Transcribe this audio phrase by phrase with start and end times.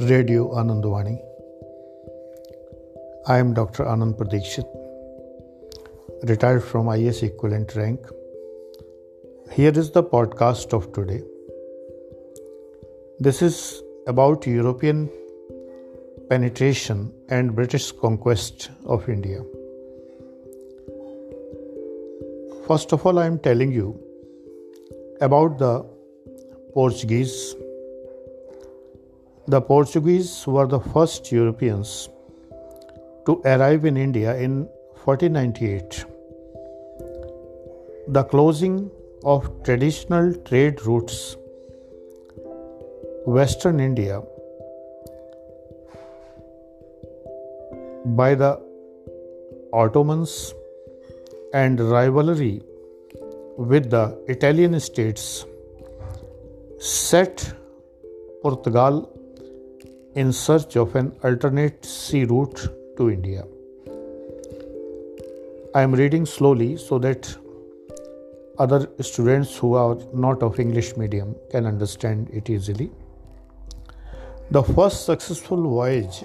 [0.00, 1.22] Radio Anandwani.
[3.26, 3.84] I am Dr.
[3.84, 4.66] Anand Pradikshit,
[6.24, 8.00] retired from IS equivalent rank.
[9.52, 11.22] Here is the podcast of today.
[13.20, 15.08] This is about European
[16.28, 19.42] penetration and British conquest of India.
[22.66, 24.00] First of all, I am telling you
[25.20, 25.84] about the
[26.72, 27.54] Portuguese
[29.46, 32.08] the Portuguese were the first Europeans
[33.26, 34.66] to arrive in India in
[35.04, 36.06] 1498.
[38.08, 38.90] The closing
[39.22, 41.36] of traditional trade routes
[43.26, 44.22] western India
[48.04, 48.60] by the
[49.72, 50.54] Ottomans
[51.52, 52.62] and rivalry
[53.56, 55.46] with the Italian states
[56.78, 57.54] set
[58.42, 59.10] Portugal
[60.14, 63.44] in search of an alternate sea route to India.
[65.74, 67.36] I am reading slowly so that
[68.58, 72.92] other students who are not of English medium can understand it easily.
[74.50, 76.22] The first successful voyage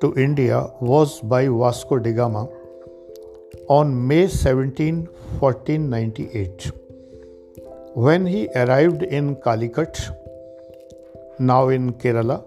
[0.00, 2.48] to India was by Vasco da Gama
[3.68, 5.06] on May 17,
[5.40, 6.70] 1498,
[7.94, 10.10] when he arrived in Calicut
[11.38, 12.42] now in Kerala,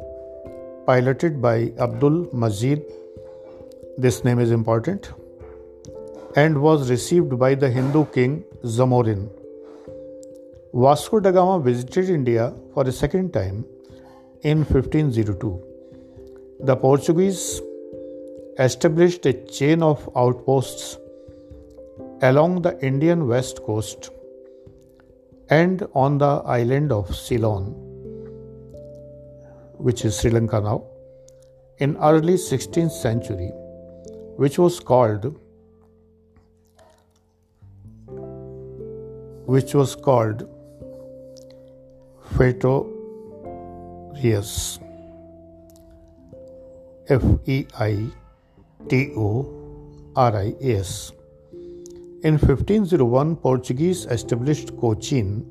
[0.86, 2.83] piloted by Abdul Majid.
[3.97, 5.11] This name is important,
[6.36, 9.30] and was received by the Hindu king Zamorin.
[10.73, 13.66] Vasco da Gama visited India for a second time
[14.44, 15.69] in 1502.
[16.62, 17.62] The Portuguese
[18.58, 20.98] established a chain of outposts
[22.22, 24.10] along the Indian west coast
[25.50, 27.89] and on the island of Ceylon
[29.80, 30.83] which is Sri Lanka now,
[31.78, 33.52] in early 16th century,
[34.36, 35.39] which was called
[39.45, 40.44] which was called
[42.36, 42.89] Feitorias.
[47.09, 48.08] F E I
[48.87, 49.45] T O
[50.15, 51.11] R I S.
[52.23, 55.45] In 1501, Portuguese established Cochin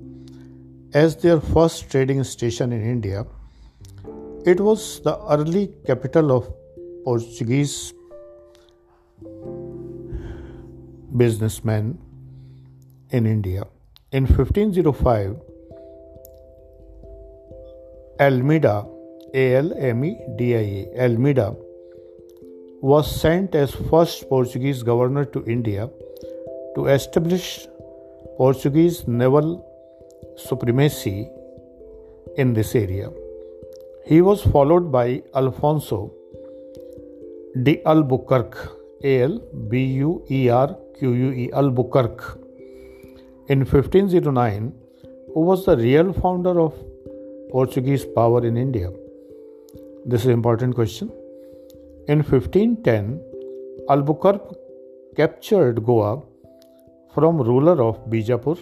[0.95, 3.27] as their first trading station in India
[4.51, 6.45] it was the early capital of
[7.05, 7.93] Portuguese
[11.17, 11.99] businessmen
[13.11, 13.67] in India.
[14.13, 15.37] In 1505,
[18.21, 18.87] Almeida,
[19.35, 21.55] A L M E D I A, Almeida,
[22.81, 25.91] was sent as first Portuguese governor to India
[26.75, 27.67] to establish
[28.37, 29.65] Portuguese naval
[30.37, 31.29] supremacy
[32.37, 33.11] in this area.
[34.07, 36.13] He was followed by Alfonso
[37.63, 38.71] de Albuquerque,
[39.03, 42.39] A L B U E R Q U E Albuquerque,
[43.49, 44.73] in 1509,
[45.35, 46.75] who was the real founder of
[47.51, 48.91] Portuguese power in India.
[50.11, 51.11] This is an important question.
[52.07, 53.21] In 1510,
[53.91, 54.55] Albuquerque
[55.15, 56.23] captured Goa
[57.15, 58.57] from ruler of Bijapur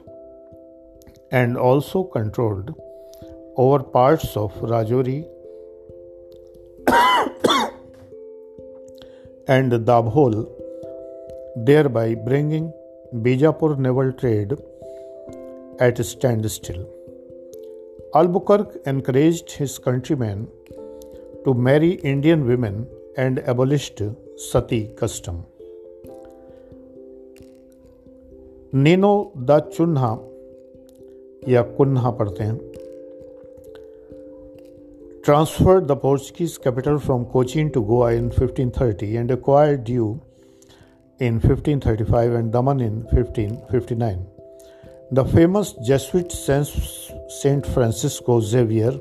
[1.30, 2.74] and also controlled
[3.56, 5.24] over parts of Rajouri
[9.46, 10.48] and Dabhol,
[11.54, 12.72] thereby bringing
[13.14, 14.54] Bijapur naval trade
[15.78, 16.84] at a standstill.
[18.16, 20.48] Albuquerque encouraged his countrymen
[21.46, 22.78] to marry Indian women
[23.16, 24.00] and abolished
[24.50, 25.44] sati custom.
[28.74, 29.10] Nino
[29.48, 30.08] da Cunha
[31.48, 32.58] या कुन्हा पढ़ते हैं
[35.28, 40.20] transferred the Portuguese capital from Cochin to Goa in 1530 and acquired Diu
[41.28, 44.26] in 1535 and Daman in 1559.
[45.10, 48.92] The famous Jesuit Saint Francisco Xavier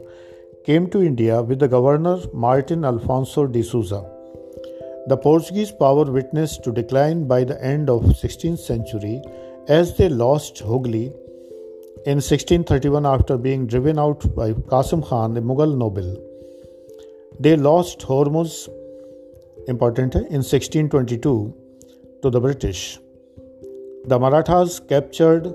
[0.66, 4.04] came to India with the governor Martin Alfonso de Souza.
[5.08, 9.22] The Portuguese power witnessed to decline by the end of 16th century
[9.68, 11.06] as they lost Hooghly
[12.12, 16.10] in 1631 after being driven out by Qasim Khan, a Mughal noble.
[17.40, 18.68] They lost Hormuz,
[19.68, 21.54] important, in 1622
[22.24, 22.98] to the British.
[24.06, 25.54] The Marathas captured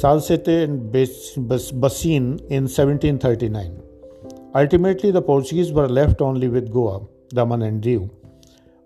[0.00, 3.89] Salsette and Bassein in 1739.
[4.54, 8.10] Ultimately, the Portuguese were left only with Goa, Daman, and Diu.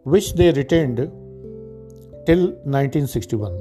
[0.02, 0.98] which they retained
[2.26, 3.58] till 1961.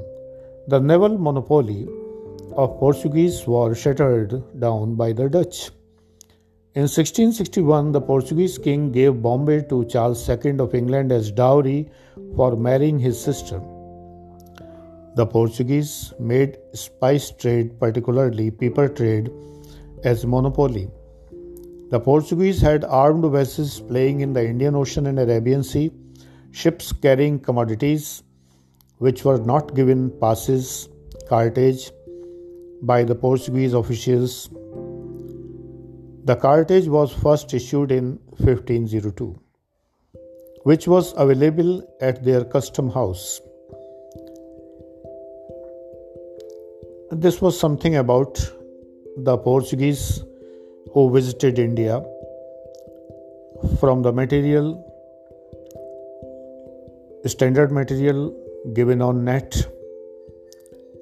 [0.68, 1.88] The naval monopoly
[2.56, 5.70] of Portuguese was shattered down by the Dutch.
[6.74, 11.88] In 1661, the Portuguese king gave Bombay to Charles II of England as dowry
[12.36, 13.62] for marrying his sister.
[15.14, 19.30] The Portuguese made spice trade, particularly pepper trade,
[20.02, 20.90] as monopoly.
[21.94, 25.92] The Portuguese had armed vessels playing in the Indian Ocean and Arabian Sea,
[26.50, 28.24] ships carrying commodities
[28.98, 30.88] which were not given passes,
[31.28, 31.92] cartaz
[32.82, 34.48] by the Portuguese officials
[36.24, 39.38] the cartaz was first issued in 1502,
[40.64, 43.40] which was available at their custom house.
[47.12, 48.44] This was something about
[49.16, 50.24] the Portuguese
[50.94, 52.02] who visited India
[53.80, 54.68] from the material,
[57.26, 58.32] standard material
[58.74, 59.66] given on net.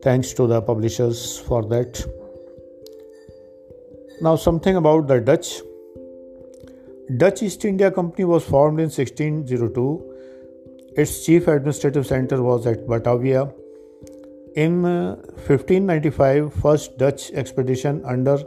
[0.02, 2.04] Thanks to the publishers for that.
[4.22, 5.60] Now, something about the Dutch.
[7.18, 10.94] Dutch East India Company was formed in 1602.
[10.96, 13.52] Its chief administrative center was at Batavia.
[14.54, 18.38] In 1595, uh, first Dutch expedition under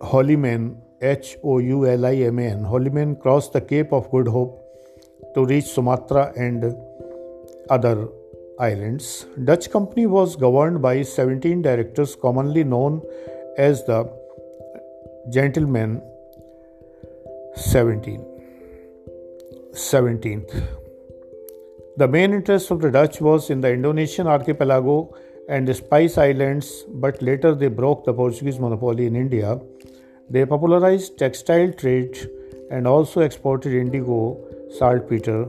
[0.00, 4.28] Holyman, H O U L I M A N, Holyman crossed the Cape of Good
[4.28, 4.62] Hope
[5.34, 6.74] to reach Sumatra and
[7.70, 8.08] other
[8.58, 9.26] islands.
[9.44, 13.02] Dutch company was governed by 17 directors commonly known
[13.58, 14.10] as the
[15.30, 16.00] gentlemen
[17.56, 18.24] 17
[19.72, 20.52] 17th
[21.96, 25.12] the main interest of the dutch was in the indonesian archipelago
[25.47, 29.59] and the spice islands but later they broke the portuguese monopoly in india
[30.29, 32.19] they popularized textile trade
[32.69, 34.19] and also exported indigo
[34.79, 35.39] saltpeter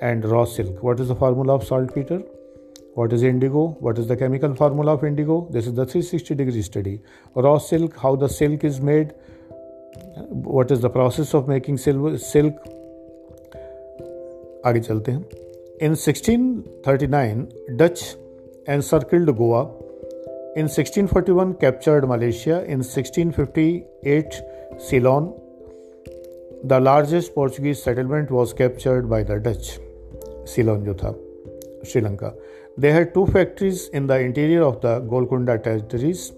[0.00, 2.22] and raw silk what is the formula of saltpeter
[2.94, 3.68] what is indigo?
[3.80, 5.48] What is the chemical formula of indigo?
[5.50, 7.00] This is the 360 degree study.
[7.34, 9.14] Raw silk, how the silk is made,
[10.50, 12.60] what is the process of making silk.
[14.66, 15.24] आगे चलते हैं
[15.86, 18.02] In 1639, Dutch
[18.66, 19.62] encircled Goa.
[20.54, 22.64] In 1641, captured Malaysia.
[22.64, 24.42] In 1658,
[24.78, 25.34] Ceylon.
[26.64, 29.78] The largest Portuguese settlement was captured by the Dutch.
[30.46, 31.14] Ceylon जो था
[31.86, 32.34] Sri Lanka
[32.78, 36.32] they had two factories in the interior of the Golconda territories.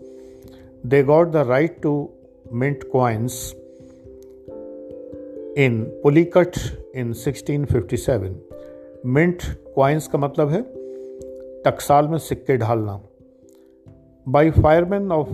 [0.83, 2.11] They got the right to
[2.51, 3.55] mint coins
[5.57, 6.59] in Pulicat
[6.93, 8.35] in 1657.
[9.05, 9.45] Mint
[9.77, 10.63] coins का मतलब है
[11.67, 13.01] टकसाल में सिक्के ढालना
[14.27, 15.29] By firemen of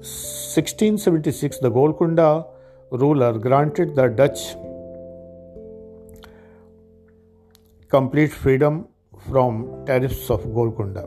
[0.00, 2.44] 1676, the Golconda
[2.90, 4.56] ruler granted the Dutch
[7.88, 8.88] complete freedom
[9.28, 11.04] from tariffs of Golconda.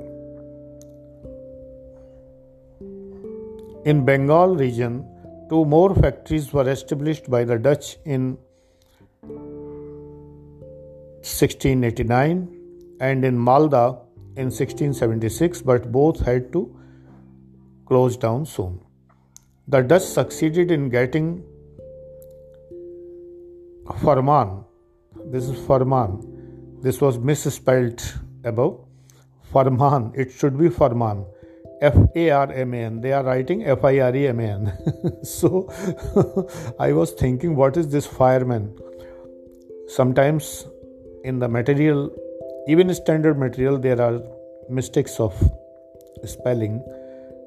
[3.86, 5.06] In Bengal region,
[5.50, 8.38] two more factories were established by the Dutch in
[11.24, 12.48] 1689
[13.01, 14.00] and in Malda
[14.36, 16.76] in 1676, but both had to
[17.86, 18.81] close down soon.
[19.69, 21.44] The Dutch succeeded in getting
[24.02, 24.64] Farman,
[25.26, 28.03] this is Farman, this was misspelled
[28.44, 28.81] above.
[29.55, 30.12] Farman.
[30.14, 31.24] It should be Farman.
[31.81, 33.00] F A R M A N.
[33.00, 34.72] They are writing F I R E M A N.
[35.22, 35.70] so
[36.79, 38.76] I was thinking, what is this fireman?
[39.88, 40.67] Sometimes
[41.24, 42.10] in the material,
[42.67, 44.23] even standard material, there are
[44.71, 45.35] mistakes of
[46.25, 46.83] spelling.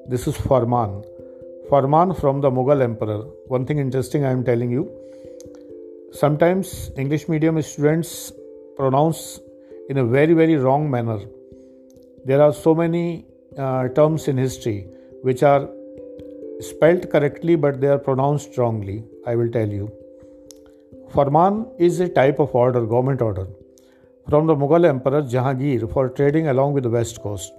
[0.06, 1.02] This is Farman.
[1.68, 3.22] Farman from the Mughal emperor.
[3.48, 4.90] One thing interesting I am telling you.
[6.12, 8.32] Sometimes English medium students
[8.76, 9.40] pronounce
[9.90, 11.18] in a very, very wrong manner.
[12.24, 14.86] There are so many uh, terms in history
[15.22, 15.68] which are
[16.60, 19.04] spelled correctly but they are pronounced wrongly.
[19.26, 19.90] I will tell you.
[21.12, 23.46] Farman is a type of order, government order,
[24.28, 27.52] from the Mughal Emperor Jahangir for trading along with the west coast.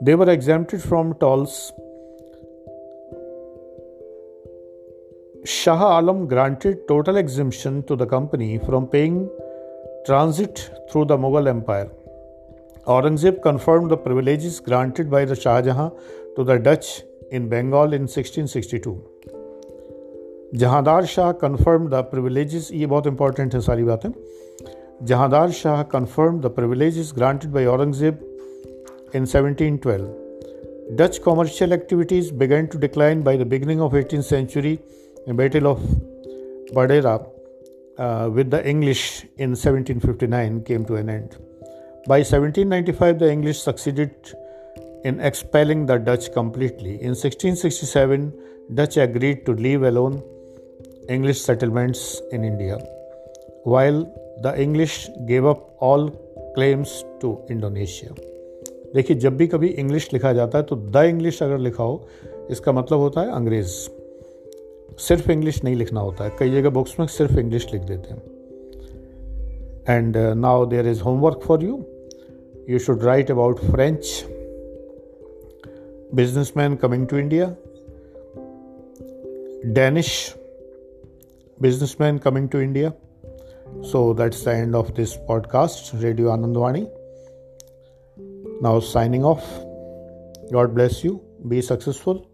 [0.00, 1.72] They were exempted from tolls.
[5.44, 9.28] Shah Alam granted total exemption to the company from paying
[10.06, 11.90] Transit through the Mughal Empire.
[12.86, 15.90] Aurangzeb confirmed the privileges granted by the Shah Jahan
[16.36, 17.02] to the Dutch
[17.32, 18.96] in Bengal in 1662.
[20.62, 24.10] Jahandar Shah confirm the privileges ये बहुत important है सारी बातें
[25.02, 28.20] Jahandar Shah confirmed the privileges granted by Aurangzeb
[29.12, 30.96] in 1712.
[30.96, 34.78] Dutch commercial activities began to decline by the beginning of 18th century
[35.26, 35.80] in Battle of
[36.72, 37.28] Badera
[37.98, 41.36] uh, with the English in 1759 came to an end.
[42.06, 44.14] By 1795 the English succeeded
[45.04, 47.00] in expelling the Dutch completely.
[47.00, 48.32] In 1667
[48.72, 50.22] Dutch agreed to leave alone
[51.08, 52.78] English settlements in India.
[53.68, 53.98] While
[54.44, 54.96] the English
[55.30, 56.02] gave up all
[56.58, 56.92] claims
[57.22, 58.18] to Indonesia.
[58.94, 62.08] देखिए जब भी कभी English लिखा जाता है तो the English अगर लिखा हो
[62.50, 63.68] इसका मतलब होता है अंग्रेज़।
[64.98, 68.22] सिर्फ़ इंग्लिश नहीं लिखना होता है। कई जगह बुक्स में सिर्फ़ इंग्लिश लिख देते हैं।
[69.88, 71.84] And now there is homework for you
[72.70, 74.24] you should write about French
[76.14, 77.46] businessman coming to India,
[79.78, 80.10] Danish.
[81.62, 82.90] Businessman coming to India.
[83.82, 86.90] So that's the end of this podcast, Radio Anandwani.
[88.62, 89.44] Now signing off.
[90.52, 91.22] God bless you.
[91.48, 92.26] Be successful.